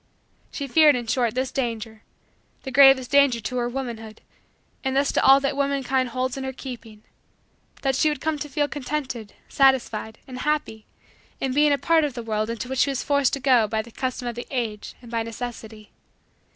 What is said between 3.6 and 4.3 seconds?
womanhood